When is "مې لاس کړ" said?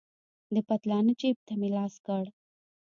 1.59-2.23